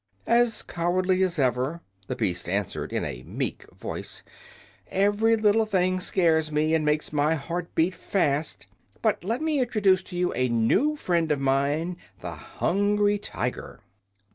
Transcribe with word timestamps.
"As 0.25 0.63
cowardly 0.63 1.21
as 1.21 1.37
ever," 1.37 1.81
the 2.07 2.15
beast 2.15 2.49
answered 2.49 2.91
in 2.91 3.05
a 3.05 3.21
meek 3.21 3.67
voice. 3.71 4.23
"Every 4.89 5.35
little 5.37 5.67
thing 5.67 5.99
scares 5.99 6.51
me 6.51 6.73
and 6.73 6.83
makes 6.83 7.13
my 7.13 7.35
heart 7.35 7.75
beat 7.75 7.93
fast. 7.93 8.65
But 9.03 9.23
let 9.23 9.43
me 9.43 9.59
introduce 9.59 10.01
to 10.05 10.17
you 10.17 10.33
a 10.33 10.49
new 10.49 10.95
friend 10.95 11.31
of 11.31 11.39
mine, 11.39 11.97
the 12.19 12.31
Hungry 12.33 13.19
Tiger." 13.19 13.81